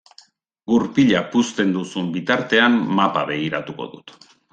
Gurpila 0.71 1.19
puzten 1.35 1.73
duzun 1.75 2.07
bitartean 2.15 2.79
mapa 3.01 3.27
begiratuko 3.29 3.87
dut. 3.93 4.17